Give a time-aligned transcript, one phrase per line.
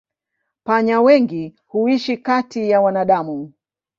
[0.63, 3.53] Panya wengi huishi kati ya wanadamu.